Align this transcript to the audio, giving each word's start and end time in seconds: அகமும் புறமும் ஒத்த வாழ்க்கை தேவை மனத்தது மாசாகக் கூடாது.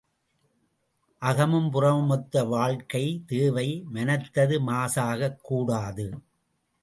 அகமும் 1.21 1.69
புறமும் 1.71 2.09
ஒத்த 2.09 2.43
வாழ்க்கை 2.43 3.23
தேவை 3.25 3.83
மனத்தது 3.85 4.59
மாசாகக் 4.61 5.41
கூடாது. 5.41 6.07